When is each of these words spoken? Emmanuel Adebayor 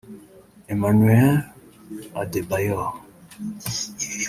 Emmanuel 0.73 1.29
Adebayor 2.21 2.87